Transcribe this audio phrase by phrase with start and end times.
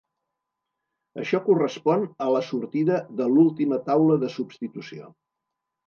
[1.23, 5.17] Això correspon a la sortida de l'última taula de substitució.